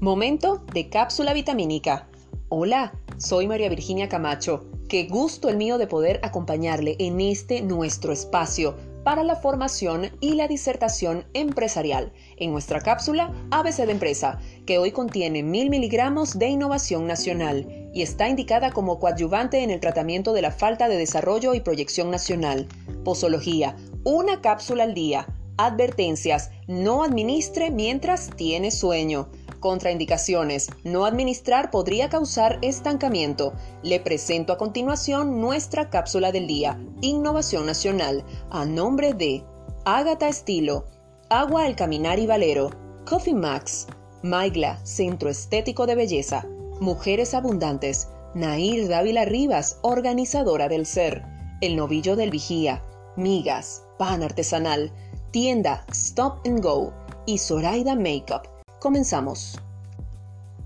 Momento 0.00 0.64
de 0.72 0.88
cápsula 0.88 1.34
vitamínica. 1.34 2.08
Hola, 2.48 2.98
soy 3.18 3.46
María 3.46 3.68
Virginia 3.68 4.08
Camacho. 4.08 4.64
Qué 4.88 5.04
gusto 5.04 5.50
el 5.50 5.58
mío 5.58 5.76
de 5.76 5.86
poder 5.86 6.20
acompañarle 6.22 6.96
en 6.98 7.20
este 7.20 7.60
nuestro 7.60 8.10
espacio 8.10 8.78
para 9.04 9.24
la 9.24 9.36
formación 9.36 10.10
y 10.20 10.36
la 10.36 10.48
disertación 10.48 11.26
empresarial 11.34 12.14
en 12.38 12.50
nuestra 12.50 12.80
cápsula 12.80 13.30
ABC 13.50 13.84
de 13.84 13.92
Empresa, 13.92 14.38
que 14.64 14.78
hoy 14.78 14.90
contiene 14.90 15.42
mil 15.42 15.68
miligramos 15.68 16.38
de 16.38 16.48
innovación 16.48 17.06
nacional 17.06 17.90
y 17.92 18.00
está 18.00 18.26
indicada 18.26 18.70
como 18.70 18.98
coadyuvante 18.98 19.62
en 19.62 19.70
el 19.70 19.80
tratamiento 19.80 20.32
de 20.32 20.40
la 20.40 20.50
falta 20.50 20.88
de 20.88 20.96
desarrollo 20.96 21.52
y 21.52 21.60
proyección 21.60 22.10
nacional. 22.10 22.68
Posología, 23.04 23.76
una 24.04 24.40
cápsula 24.40 24.84
al 24.84 24.94
día. 24.94 25.26
Advertencias, 25.58 26.52
no 26.68 27.04
administre 27.04 27.70
mientras 27.70 28.30
tiene 28.34 28.70
sueño. 28.70 29.28
Contraindicaciones. 29.60 30.68
No 30.84 31.04
administrar 31.04 31.70
podría 31.70 32.08
causar 32.08 32.58
estancamiento. 32.62 33.52
Le 33.82 34.00
presento 34.00 34.52
a 34.52 34.58
continuación 34.58 35.40
nuestra 35.40 35.90
cápsula 35.90 36.32
del 36.32 36.46
día, 36.46 36.80
Innovación 37.02 37.66
Nacional, 37.66 38.24
a 38.50 38.64
nombre 38.64 39.12
de 39.12 39.44
Ágata 39.84 40.28
Estilo, 40.28 40.86
Agua 41.28 41.64
al 41.64 41.76
Caminar 41.76 42.18
y 42.18 42.26
Valero, 42.26 42.70
Coffee 43.06 43.34
Max, 43.34 43.86
Maigla, 44.22 44.84
Centro 44.84 45.30
Estético 45.30 45.86
de 45.86 45.94
Belleza, 45.94 46.46
Mujeres 46.80 47.34
Abundantes, 47.34 48.08
Nair 48.34 48.88
Dávila 48.88 49.24
Rivas, 49.24 49.78
organizadora 49.82 50.68
del 50.68 50.86
Ser, 50.86 51.22
El 51.60 51.76
Novillo 51.76 52.16
del 52.16 52.30
Vigía, 52.30 52.82
Migas, 53.16 53.84
Pan 53.98 54.22
Artesanal, 54.22 54.92
Tienda 55.30 55.84
Stop 55.92 56.46
and 56.46 56.62
Go 56.62 56.92
y 57.26 57.38
Zoraida 57.38 57.94
Makeup 57.94 58.59
Comenzamos. 58.80 59.60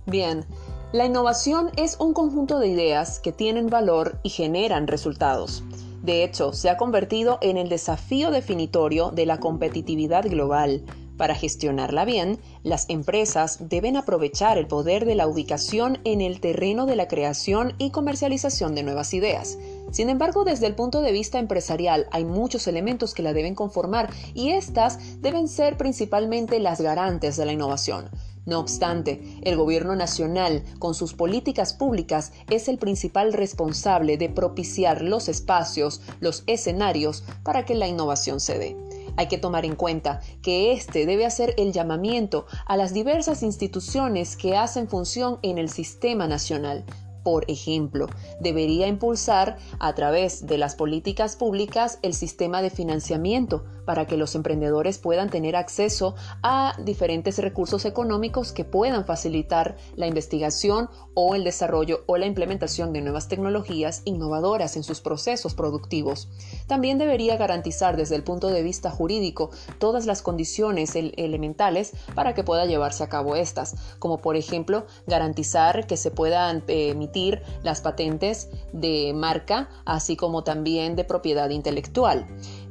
Bien, 0.07 0.47
la 0.93 1.05
innovación 1.05 1.73
es 1.77 1.97
un 1.99 2.15
conjunto 2.15 2.61
de 2.61 2.69
ideas 2.69 3.19
que 3.19 3.33
tienen 3.33 3.67
valor 3.67 4.21
y 4.23 4.29
generan 4.29 4.87
resultados. 4.87 5.65
De 6.01 6.23
hecho, 6.23 6.53
se 6.53 6.71
ha 6.71 6.77
convertido 6.77 7.39
en 7.41 7.57
el 7.57 7.69
desafío 7.69 8.31
definitorio 8.31 9.11
de 9.11 9.27
la 9.27 9.41
competitividad 9.41 10.25
global. 10.29 10.85
Para 11.17 11.35
gestionarla 11.35 12.05
bien, 12.05 12.39
las 12.63 12.89
empresas 12.89 13.69
deben 13.69 13.97
aprovechar 13.97 14.59
el 14.59 14.69
poder 14.69 15.07
de 15.07 15.17
la 15.17 15.27
ubicación 15.27 15.99
en 16.05 16.21
el 16.21 16.39
terreno 16.39 16.87
de 16.87 16.95
la 16.95 17.09
creación 17.09 17.75
y 17.79 17.91
comercialización 17.91 18.77
de 18.77 18.85
nuevas 18.85 19.13
ideas. 19.13 19.59
Sin 19.95 20.11
embargo, 20.11 20.43
desde 20.43 20.67
el 20.67 20.75
punto 20.75 21.03
de 21.03 21.13
vista 21.13 21.39
empresarial 21.39 22.09
hay 22.11 22.25
muchos 22.25 22.67
elementos 22.67 23.15
que 23.15 23.23
la 23.23 23.33
deben 23.33 23.55
conformar 23.55 24.11
y 24.35 24.51
estas 24.51 25.23
deben 25.23 25.47
ser 25.47 25.77
principalmente 25.77 26.59
las 26.59 26.81
garantes 26.81 27.37
de 27.37 27.47
la 27.47 27.53
innovación. 27.53 28.11
No 28.45 28.59
obstante, 28.59 29.23
el 29.43 29.57
gobierno 29.57 29.95
nacional, 29.95 30.65
con 30.81 30.97
sus 30.97 31.15
políticas 31.15 31.75
públicas, 31.75 32.33
es 32.51 32.67
el 32.67 32.79
principal 32.79 33.33
responsable 33.33 34.17
de 34.17 34.31
propiciar 34.31 35.01
los 35.01 35.29
espacios, 35.29 36.01
los 36.19 36.43
escenarios 36.49 37.23
para 37.45 37.65
que 37.65 37.77
la 37.77 37.87
innovación 37.87 38.41
se 38.41 38.59
dé. 38.59 38.77
Hay 39.17 39.29
que 39.29 39.39
tomar 39.39 39.65
en 39.65 39.77
cuenta 39.77 40.21
que 40.43 40.73
este 40.73 41.07
debe 41.07 41.25
hacer 41.25 41.55
el 41.57 41.73
llamamiento 41.73 42.47
a 42.67 42.77
las 42.77 42.95
diversas 42.95 43.45
instituciones 43.45 44.37
que 44.37 44.57
hacen 44.57 44.89
función 44.89 45.39
en 45.43 45.59
el 45.59 45.71
sistema 45.71 46.27
nacional, 46.27 46.85
por 47.25 47.51
ejemplo, 47.51 48.07
debería 48.39 48.87
impulsar 48.87 49.57
a 49.81 49.95
través 49.95 50.47
de 50.47 50.59
las 50.59 50.77
políticas 50.77 51.35
públicas 51.35 51.99
el 52.03 52.15
sistema 52.15 52.63
de 52.63 52.71
financiamiento 52.71 53.65
para 53.85 54.07
que 54.07 54.17
los 54.17 54.35
emprendedores 54.35 54.99
puedan 54.99 55.31
tener 55.31 55.57
acceso 55.57 56.15
a 56.43 56.77
diferentes 56.83 57.39
recursos 57.39 57.85
económicos 57.85 58.53
que 58.53 58.65
puedan 58.65 59.05
facilitar 59.05 59.77
la 59.97 60.07
investigación 60.07 60.89
o 61.15 61.35
el 61.35 61.45
desarrollo 61.45 62.05
o 62.07 62.17
la 62.17 62.27
implementación 62.27 62.93
de 62.93 63.01
nuevas 63.01 63.29
tecnologías 63.29 64.03
innovadoras 64.05 64.77
en 64.77 64.83
sus 64.83 65.01
procesos 65.01 65.55
productivos. 65.55 66.29
También 66.67 66.99
debería 66.99 67.37
garantizar 67.37 67.97
desde 67.97 68.17
el 68.17 68.25
punto 68.25 68.49
de 68.49 68.63
vista 68.63 68.91
jurídico 68.91 69.51
todas 69.79 70.07
las 70.07 70.23
condiciones 70.23 70.95
elementales 70.95 71.93
para 72.15 72.35
que 72.35 72.45
pueda 72.45 72.67
llevarse 72.67 73.05
a 73.05 73.09
cabo 73.09 73.37
estas, 73.37 73.77
como 73.99 74.19
por 74.19 74.37
ejemplo 74.37 74.87
garantizar 75.07 75.87
que 75.87 75.97
se 75.97 76.11
puedan 76.11 76.63
eh, 76.69 76.91
emitir 76.91 77.43
las 77.63 77.81
patentes 77.81 78.49
de 78.73 79.13
marca, 79.15 79.69
así 79.85 80.17
como 80.17 80.45
también 80.45 80.97
de 80.97 81.05
propiedad 81.05 81.51
intelectual. 81.51 82.27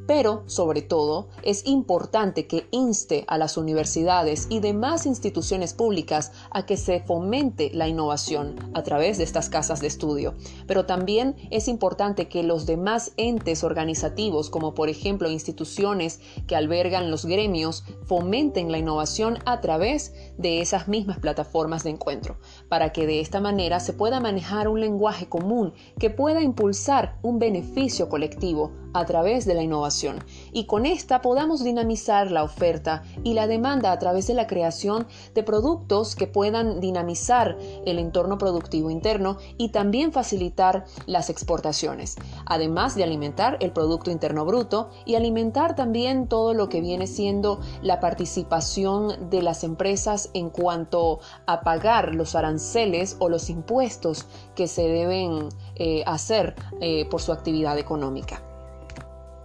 Pero, 0.07 0.43
sobre 0.47 0.81
todo, 0.81 1.29
es 1.43 1.65
importante 1.65 2.47
que 2.47 2.67
inste 2.71 3.23
a 3.27 3.37
las 3.37 3.57
universidades 3.57 4.47
y 4.49 4.59
demás 4.59 5.05
instituciones 5.05 5.73
públicas 5.73 6.31
a 6.51 6.65
que 6.65 6.77
se 6.77 6.99
fomente 6.99 7.71
la 7.73 7.87
innovación 7.87 8.55
a 8.73 8.83
través 8.83 9.17
de 9.17 9.23
estas 9.23 9.49
casas 9.49 9.79
de 9.79 9.87
estudio. 9.87 10.35
Pero 10.67 10.85
también 10.85 11.35
es 11.51 11.67
importante 11.67 12.27
que 12.27 12.43
los 12.43 12.65
demás 12.65 13.13
entes 13.17 13.63
organizativos, 13.63 14.49
como 14.49 14.73
por 14.73 14.89
ejemplo 14.89 15.29
instituciones 15.29 16.19
que 16.47 16.55
albergan 16.55 17.09
los 17.09 17.25
gremios, 17.25 17.83
fomenten 18.05 18.71
la 18.71 18.77
innovación 18.77 19.39
a 19.45 19.61
través 19.61 20.13
de 20.37 20.61
esas 20.61 20.87
mismas 20.87 21.19
plataformas 21.19 21.83
de 21.83 21.91
encuentro, 21.91 22.37
para 22.69 22.91
que 22.91 23.07
de 23.07 23.19
esta 23.19 23.39
manera 23.39 23.79
se 23.79 23.93
pueda 23.93 24.19
manejar 24.19 24.67
un 24.67 24.79
lenguaje 24.79 25.27
común 25.27 25.73
que 25.99 26.09
pueda 26.09 26.41
impulsar 26.41 27.17
un 27.21 27.39
beneficio 27.39 28.09
colectivo 28.09 28.71
a 28.93 29.05
través 29.05 29.45
de 29.45 29.53
la 29.55 29.63
innovación 29.63 30.23
y 30.53 30.65
con 30.65 30.85
esta 30.85 31.21
podamos 31.21 31.63
dinamizar 31.63 32.31
la 32.31 32.43
oferta 32.43 33.03
y 33.23 33.33
la 33.33 33.47
demanda 33.47 33.91
a 33.91 33.99
través 33.99 34.27
de 34.27 34.33
la 34.33 34.47
creación 34.47 35.07
de 35.33 35.43
productos 35.43 36.15
que 36.15 36.27
puedan 36.27 36.79
dinamizar 36.79 37.57
el 37.85 37.99
entorno 37.99 38.37
productivo 38.37 38.89
interno 38.89 39.37
y 39.57 39.69
también 39.69 40.11
facilitar 40.11 40.85
las 41.05 41.29
exportaciones, 41.29 42.15
además 42.45 42.95
de 42.95 43.03
alimentar 43.03 43.57
el 43.59 43.71
Producto 43.71 44.11
Interno 44.11 44.45
Bruto 44.45 44.89
y 45.05 45.15
alimentar 45.15 45.75
también 45.75 46.27
todo 46.27 46.53
lo 46.53 46.69
que 46.69 46.81
viene 46.81 47.07
siendo 47.07 47.59
la 47.81 47.99
participación 47.99 49.29
de 49.29 49.41
las 49.41 49.63
empresas 49.63 50.29
en 50.33 50.49
cuanto 50.49 51.19
a 51.47 51.61
pagar 51.61 52.13
los 52.15 52.35
aranceles 52.35 53.17
o 53.19 53.29
los 53.29 53.49
impuestos 53.49 54.25
que 54.55 54.67
se 54.67 54.87
deben 54.87 55.49
eh, 55.75 56.03
hacer 56.05 56.55
eh, 56.81 57.05
por 57.09 57.21
su 57.21 57.31
actividad 57.31 57.77
económica. 57.77 58.41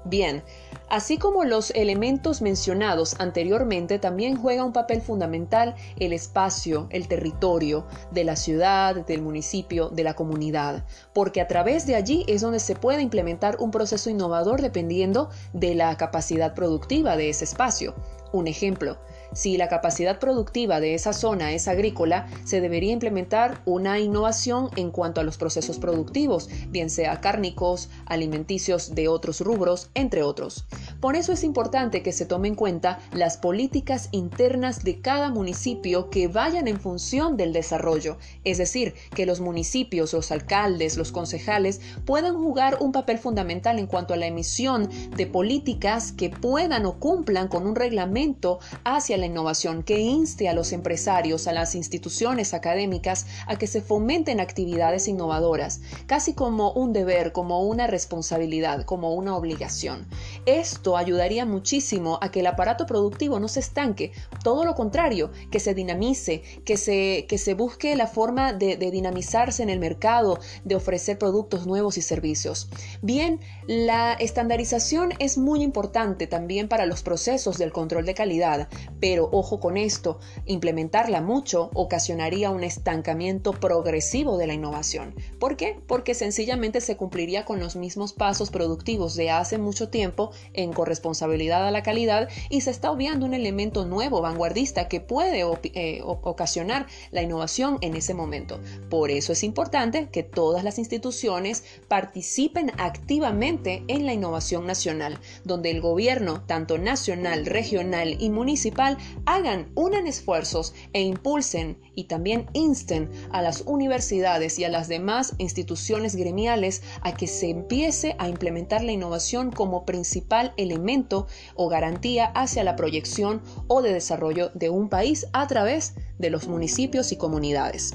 Bien, 0.04 0.42
así 0.90 1.18
como 1.18 1.44
los 1.44 1.70
elementos 1.70 2.42
mencionados 2.42 3.16
anteriormente, 3.18 3.98
también 3.98 4.36
juega 4.36 4.64
un 4.64 4.72
papel 4.72 5.00
fundamental 5.00 5.74
el 5.98 6.12
espacio, 6.12 6.86
el 6.90 7.08
territorio 7.08 7.86
de 8.10 8.24
la 8.24 8.36
ciudad, 8.36 9.06
del 9.06 9.22
municipio, 9.22 9.88
de 9.90 10.04
la 10.04 10.14
comunidad, 10.14 10.84
porque 11.12 11.40
a 11.40 11.48
través 11.48 11.86
de 11.86 11.94
allí 11.94 12.24
es 12.28 12.40
donde 12.40 12.60
se 12.60 12.74
puede 12.74 13.02
implementar 13.02 13.56
un 13.58 13.70
proceso 13.70 14.10
innovador 14.10 14.62
dependiendo 14.62 15.30
de 15.52 15.74
la 15.74 15.96
capacidad 15.96 16.54
productiva 16.54 17.16
de 17.16 17.30
ese 17.30 17.44
espacio. 17.44 17.94
Un 18.32 18.46
ejemplo, 18.46 18.98
si 19.32 19.56
la 19.56 19.68
capacidad 19.68 20.18
productiva 20.18 20.80
de 20.80 20.94
esa 20.94 21.12
zona 21.12 21.52
es 21.52 21.68
agrícola, 21.68 22.26
se 22.44 22.60
debería 22.60 22.92
implementar 22.92 23.60
una 23.64 23.98
innovación 23.98 24.70
en 24.76 24.90
cuanto 24.90 25.20
a 25.20 25.24
los 25.24 25.36
procesos 25.36 25.78
productivos, 25.78 26.48
bien 26.68 26.90
sea 26.90 27.20
cárnicos, 27.20 27.90
alimenticios 28.06 28.94
de 28.94 29.08
otros 29.08 29.40
rubros, 29.40 29.90
entre 29.94 30.22
otros. 30.22 30.64
Por 31.00 31.14
eso 31.14 31.32
es 31.32 31.44
importante 31.44 32.02
que 32.02 32.12
se 32.12 32.26
tome 32.26 32.48
en 32.48 32.56
cuenta 32.56 32.98
las 33.12 33.36
políticas 33.36 34.08
internas 34.10 34.82
de 34.82 35.00
cada 35.00 35.30
municipio 35.30 36.10
que 36.10 36.26
vayan 36.26 36.66
en 36.66 36.80
función 36.80 37.36
del 37.36 37.52
desarrollo, 37.52 38.18
es 38.42 38.58
decir, 38.58 38.94
que 39.14 39.24
los 39.24 39.40
municipios, 39.40 40.12
los 40.12 40.32
alcaldes, 40.32 40.96
los 40.96 41.12
concejales 41.12 41.80
puedan 42.04 42.36
jugar 42.36 42.78
un 42.80 42.90
papel 42.90 43.18
fundamental 43.18 43.78
en 43.78 43.86
cuanto 43.86 44.12
a 44.12 44.16
la 44.16 44.26
emisión 44.26 44.88
de 45.16 45.26
políticas 45.28 46.10
que 46.10 46.30
puedan 46.30 46.84
o 46.84 46.98
cumplan 46.98 47.46
con 47.46 47.66
un 47.66 47.76
reglamento 47.76 48.58
hacia 48.82 49.18
la 49.18 49.26
innovación 49.26 49.84
que 49.84 50.00
inste 50.00 50.48
a 50.48 50.52
los 50.52 50.72
empresarios, 50.72 51.46
a 51.46 51.52
las 51.52 51.76
instituciones 51.76 52.54
académicas, 52.54 53.26
a 53.46 53.56
que 53.56 53.68
se 53.68 53.82
fomenten 53.82 54.40
actividades 54.40 55.06
innovadoras, 55.06 55.80
casi 56.06 56.34
como 56.34 56.72
un 56.72 56.92
deber, 56.92 57.30
como 57.30 57.62
una 57.62 57.86
responsabilidad, 57.86 58.84
como 58.84 59.14
una 59.14 59.36
obligación. 59.36 60.06
Esto 60.46 60.96
ayudaría 60.96 61.44
muchísimo 61.44 62.18
a 62.22 62.30
que 62.30 62.40
el 62.40 62.46
aparato 62.46 62.86
productivo 62.86 63.40
no 63.40 63.48
se 63.48 63.60
estanque, 63.60 64.12
todo 64.42 64.64
lo 64.64 64.74
contrario, 64.74 65.30
que 65.50 65.60
se 65.60 65.74
dinamice, 65.74 66.42
que 66.64 66.76
se, 66.76 67.26
que 67.28 67.38
se 67.38 67.54
busque 67.54 67.96
la 67.96 68.06
forma 68.06 68.52
de, 68.52 68.76
de 68.76 68.90
dinamizarse 68.90 69.62
en 69.62 69.70
el 69.70 69.78
mercado, 69.78 70.38
de 70.64 70.74
ofrecer 70.74 71.18
productos 71.18 71.66
nuevos 71.66 71.98
y 71.98 72.02
servicios. 72.02 72.68
Bien, 73.02 73.40
la 73.66 74.14
estandarización 74.14 75.12
es 75.18 75.38
muy 75.38 75.62
importante 75.62 76.26
también 76.26 76.68
para 76.68 76.86
los 76.86 77.02
procesos 77.02 77.58
del 77.58 77.72
control 77.72 78.04
de 78.06 78.14
calidad, 78.14 78.68
Pero 79.00 79.28
ojo 79.32 79.60
con 79.60 79.76
esto, 79.76 80.18
implementarla 80.46 81.20
mucho 81.20 81.70
ocasionaría 81.74 82.50
un 82.50 82.64
estancamiento 82.64 83.52
progresivo 83.52 84.36
de 84.38 84.46
la 84.46 84.54
innovación. 84.54 85.14
¿Por 85.38 85.56
qué? 85.56 85.80
Porque 85.86 86.14
sencillamente 86.14 86.80
se 86.80 86.96
cumpliría 86.96 87.44
con 87.44 87.60
los 87.60 87.76
mismos 87.76 88.12
pasos 88.12 88.50
productivos 88.50 89.14
de 89.14 89.30
hace 89.30 89.58
mucho 89.58 89.88
tiempo 89.88 90.30
en 90.54 90.72
corresponsabilidad 90.72 91.66
a 91.66 91.70
la 91.70 91.82
calidad 91.82 92.28
y 92.50 92.60
se 92.62 92.70
está 92.70 92.90
obviando 92.90 93.26
un 93.26 93.34
elemento 93.34 93.84
nuevo, 93.84 94.20
vanguardista, 94.20 94.88
que 94.88 95.00
puede 95.00 95.44
eh, 95.74 96.00
ocasionar 96.02 96.86
la 97.10 97.22
innovación 97.22 97.78
en 97.80 97.96
ese 97.96 98.14
momento. 98.14 98.60
Por 98.90 99.10
eso 99.10 99.32
es 99.32 99.42
importante 99.42 100.08
que 100.10 100.22
todas 100.22 100.64
las 100.64 100.78
instituciones 100.78 101.64
participen 101.88 102.72
activamente 102.78 103.84
en 103.88 104.06
la 104.06 104.12
innovación 104.12 104.66
nacional, 104.66 105.20
donde 105.44 105.70
el 105.70 105.80
gobierno, 105.80 106.42
tanto 106.42 106.78
nacional, 106.78 107.46
regional 107.46 108.16
y 108.18 108.30
municipal, 108.30 108.98
hagan 109.26 109.70
unan 109.74 110.06
esfuerzos 110.06 110.74
e 110.92 111.02
impulsen 111.02 111.78
y 111.94 112.04
también 112.04 112.46
insten 112.52 113.10
a 113.30 113.42
las 113.42 113.62
universidades 113.62 114.58
y 114.58 114.64
a 114.64 114.68
las 114.68 114.88
demás 114.88 115.34
instituciones 115.38 116.16
gremiales 116.16 116.82
a 117.02 117.14
que 117.14 117.26
se 117.26 117.50
empiece 117.50 118.16
a 118.18 118.28
implementar 118.28 118.82
la 118.82 118.92
innovación 118.92 119.50
como 119.50 119.84
principal 119.84 120.17
elemento 120.56 121.26
o 121.54 121.68
garantía 121.68 122.26
hacia 122.26 122.64
la 122.64 122.76
proyección 122.76 123.42
o 123.66 123.82
de 123.82 123.92
desarrollo 123.92 124.50
de 124.54 124.70
un 124.70 124.88
país 124.88 125.26
a 125.32 125.46
través 125.46 125.94
de 126.18 126.30
los 126.30 126.48
municipios 126.48 127.12
y 127.12 127.16
comunidades. 127.16 127.92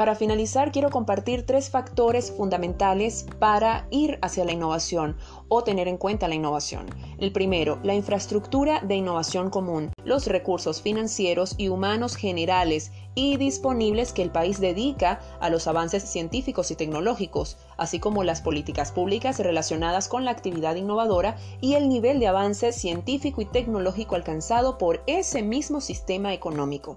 Para 0.00 0.14
finalizar, 0.14 0.72
quiero 0.72 0.88
compartir 0.88 1.44
tres 1.44 1.68
factores 1.68 2.30
fundamentales 2.30 3.26
para 3.38 3.86
ir 3.90 4.18
hacia 4.22 4.46
la 4.46 4.52
innovación 4.52 5.18
o 5.48 5.62
tener 5.62 5.88
en 5.88 5.98
cuenta 5.98 6.26
la 6.26 6.36
innovación. 6.36 6.86
El 7.18 7.32
primero, 7.32 7.78
la 7.82 7.94
infraestructura 7.94 8.80
de 8.80 8.94
innovación 8.94 9.50
común, 9.50 9.92
los 10.02 10.26
recursos 10.26 10.80
financieros 10.80 11.54
y 11.58 11.68
humanos 11.68 12.16
generales 12.16 12.92
y 13.14 13.36
disponibles 13.36 14.14
que 14.14 14.22
el 14.22 14.30
país 14.30 14.58
dedica 14.58 15.20
a 15.38 15.50
los 15.50 15.66
avances 15.66 16.04
científicos 16.04 16.70
y 16.70 16.76
tecnológicos, 16.76 17.58
así 17.76 17.98
como 17.98 18.24
las 18.24 18.40
políticas 18.40 18.92
públicas 18.92 19.38
relacionadas 19.38 20.08
con 20.08 20.24
la 20.24 20.30
actividad 20.30 20.76
innovadora 20.76 21.36
y 21.60 21.74
el 21.74 21.90
nivel 21.90 22.20
de 22.20 22.28
avance 22.28 22.72
científico 22.72 23.42
y 23.42 23.44
tecnológico 23.44 24.14
alcanzado 24.14 24.78
por 24.78 25.02
ese 25.06 25.42
mismo 25.42 25.82
sistema 25.82 26.32
económico. 26.32 26.96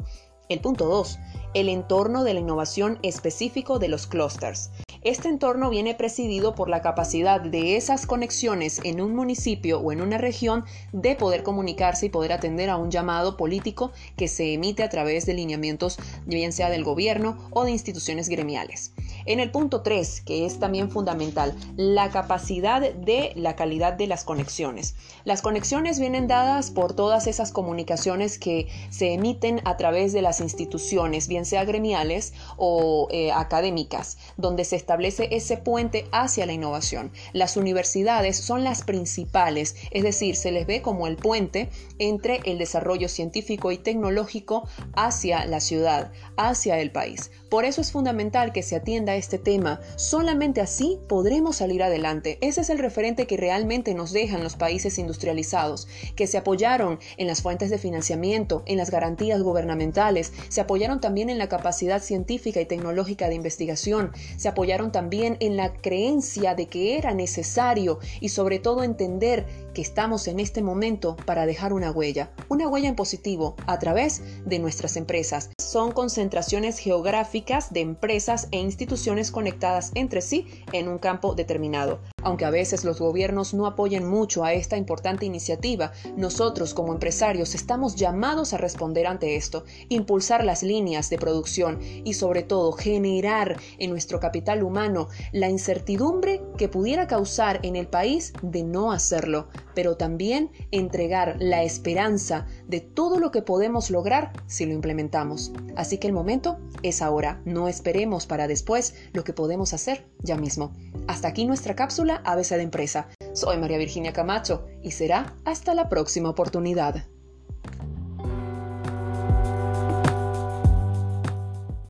El 0.49 0.59
punto 0.59 0.87
2. 0.87 1.19
El 1.53 1.69
entorno 1.69 2.25
de 2.25 2.33
la 2.33 2.41
innovación 2.41 2.99
específico 3.01 3.79
de 3.79 3.87
los 3.87 4.07
clusters. 4.07 4.71
Este 5.01 5.29
entorno 5.29 5.69
viene 5.69 5.95
presidido 5.95 6.53
por 6.53 6.69
la 6.69 6.81
capacidad 6.81 7.39
de 7.39 7.77
esas 7.77 8.05
conexiones 8.05 8.81
en 8.83 8.99
un 8.99 9.15
municipio 9.15 9.79
o 9.79 9.93
en 9.93 10.01
una 10.01 10.17
región 10.17 10.65
de 10.91 11.15
poder 11.15 11.43
comunicarse 11.43 12.07
y 12.07 12.09
poder 12.09 12.33
atender 12.33 12.69
a 12.69 12.77
un 12.77 12.91
llamado 12.91 13.37
político 13.37 13.91
que 14.17 14.27
se 14.27 14.53
emite 14.53 14.83
a 14.83 14.89
través 14.89 15.25
de 15.25 15.33
lineamientos, 15.33 15.97
bien 16.25 16.51
sea 16.51 16.69
del 16.69 16.83
gobierno 16.83 17.37
o 17.51 17.63
de 17.63 17.71
instituciones 17.71 18.27
gremiales. 18.27 18.93
En 19.25 19.39
el 19.39 19.51
punto 19.51 19.81
3, 19.81 20.21
que 20.21 20.45
es 20.45 20.59
también 20.59 20.91
fundamental, 20.91 21.55
la 21.77 22.09
capacidad 22.09 22.81
de 22.81 23.31
la 23.35 23.55
calidad 23.55 23.93
de 23.93 24.07
las 24.07 24.23
conexiones. 24.23 24.95
Las 25.23 25.41
conexiones 25.41 25.99
vienen 25.99 26.27
dadas 26.27 26.71
por 26.71 26.93
todas 26.93 27.27
esas 27.27 27.51
comunicaciones 27.51 28.37
que 28.37 28.67
se 28.89 29.13
emiten 29.13 29.61
a 29.65 29.77
través 29.77 30.13
de 30.13 30.21
las 30.21 30.41
instituciones, 30.41 31.27
bien 31.27 31.45
sea 31.45 31.63
gremiales 31.65 32.33
o 32.57 33.07
eh, 33.11 33.31
académicas, 33.31 34.17
donde 34.37 34.65
se 34.65 34.75
establece 34.75 35.29
ese 35.31 35.57
puente 35.57 36.05
hacia 36.11 36.45
la 36.45 36.53
innovación. 36.53 37.11
Las 37.31 37.57
universidades 37.57 38.37
son 38.37 38.63
las 38.63 38.83
principales, 38.83 39.75
es 39.91 40.03
decir, 40.03 40.35
se 40.35 40.51
les 40.51 40.67
ve 40.67 40.81
como 40.81 41.07
el 41.07 41.15
puente 41.15 41.69
entre 41.99 42.41
el 42.45 42.57
desarrollo 42.57 43.07
científico 43.09 43.71
y 43.71 43.77
tecnológico 43.77 44.67
hacia 44.95 45.45
la 45.45 45.59
ciudad, 45.59 46.11
hacia 46.37 46.79
el 46.79 46.91
país. 46.91 47.31
Por 47.49 47.65
eso 47.65 47.81
es 47.81 47.91
fundamental 47.91 48.51
que 48.51 48.63
se 48.63 48.75
atienda 48.75 48.92
a 48.93 49.15
este 49.15 49.39
tema. 49.39 49.81
Solamente 49.95 50.61
así 50.61 50.99
podremos 51.09 51.55
salir 51.55 51.81
adelante. 51.81 52.37
Ese 52.41 52.61
es 52.61 52.69
el 52.69 52.77
referente 52.77 53.25
que 53.25 53.37
realmente 53.37 53.95
nos 53.95 54.13
dejan 54.13 54.43
los 54.43 54.55
países 54.55 54.99
industrializados, 54.99 55.87
que 56.15 56.27
se 56.27 56.37
apoyaron 56.37 56.99
en 57.17 57.25
las 57.25 57.41
fuentes 57.41 57.71
de 57.71 57.79
financiamiento, 57.79 58.61
en 58.67 58.77
las 58.77 58.91
garantías 58.91 59.41
gubernamentales, 59.41 60.31
se 60.47 60.61
apoyaron 60.61 61.01
también 61.01 61.31
en 61.31 61.39
la 61.39 61.49
capacidad 61.49 62.03
científica 62.03 62.61
y 62.61 62.67
tecnológica 62.67 63.29
de 63.29 63.35
investigación, 63.35 64.11
se 64.37 64.47
apoyaron 64.47 64.91
también 64.91 65.37
en 65.39 65.57
la 65.57 65.73
creencia 65.73 66.53
de 66.53 66.67
que 66.67 66.95
era 66.95 67.15
necesario 67.15 67.97
y 68.21 68.29
sobre 68.29 68.59
todo 68.59 68.83
entender 68.83 69.47
que 69.73 69.81
estamos 69.81 70.27
en 70.27 70.39
este 70.39 70.61
momento 70.61 71.15
para 71.25 71.47
dejar 71.47 71.73
una 71.73 71.89
huella, 71.89 72.31
una 72.47 72.67
huella 72.67 72.89
en 72.89 72.95
positivo 72.95 73.55
a 73.65 73.79
través 73.79 74.21
de 74.45 74.59
nuestras 74.59 74.97
empresas. 74.97 75.49
Son 75.57 75.91
concentraciones 75.91 76.77
geográficas 76.77 77.73
de 77.73 77.81
empresas 77.81 78.49
e 78.51 78.57
instituciones 78.57 78.82
conectadas 79.31 79.91
entre 79.95 80.21
sí 80.21 80.47
en 80.71 80.87
un 80.87 80.97
campo 80.97 81.35
determinado. 81.35 81.99
Aunque 82.23 82.45
a 82.45 82.49
veces 82.49 82.83
los 82.83 82.99
gobiernos 82.99 83.53
no 83.53 83.65
apoyen 83.65 84.07
mucho 84.07 84.43
a 84.43 84.53
esta 84.53 84.77
importante 84.77 85.25
iniciativa, 85.25 85.91
nosotros 86.15 86.73
como 86.73 86.93
empresarios 86.93 87.55
estamos 87.55 87.95
llamados 87.95 88.53
a 88.53 88.57
responder 88.57 89.07
ante 89.07 89.35
esto, 89.35 89.65
impulsar 89.89 90.43
las 90.43 90.63
líneas 90.63 91.09
de 91.09 91.17
producción 91.17 91.79
y 92.03 92.13
sobre 92.13 92.43
todo 92.43 92.71
generar 92.71 93.57
en 93.77 93.89
nuestro 93.89 94.19
capital 94.19 94.63
humano 94.63 95.07
la 95.31 95.49
incertidumbre 95.49 96.41
que 96.57 96.69
pudiera 96.69 97.07
causar 97.07 97.59
en 97.63 97.75
el 97.75 97.87
país 97.87 98.33
de 98.41 98.63
no 98.63 98.91
hacerlo, 98.91 99.47
pero 99.75 99.97
también 99.97 100.51
entregar 100.71 101.37
la 101.39 101.63
esperanza 101.63 102.45
de 102.67 102.79
todo 102.79 103.19
lo 103.19 103.31
que 103.31 103.41
podemos 103.41 103.89
lograr 103.89 104.31
si 104.47 104.65
lo 104.65 104.73
implementamos. 104.73 105.51
Así 105.75 105.97
que 105.97 106.07
el 106.07 106.13
momento 106.13 106.59
es 106.83 107.01
ahora, 107.01 107.41
no 107.45 107.67
esperemos 107.67 108.25
para 108.25 108.47
después 108.47 108.95
lo 109.13 109.23
que 109.23 109.33
podemos 109.33 109.73
hacer 109.73 110.07
ya 110.19 110.37
mismo. 110.37 110.73
Hasta 111.07 111.27
aquí 111.27 111.45
nuestra 111.45 111.75
cápsula 111.75 112.12
ABC 112.23 112.49
de 112.55 112.61
Empresa. 112.61 113.09
Soy 113.33 113.57
María 113.57 113.77
Virginia 113.77 114.13
Camacho 114.13 114.65
y 114.81 114.91
será 114.91 115.37
hasta 115.45 115.73
la 115.73 115.89
próxima 115.89 116.29
oportunidad. 116.29 117.07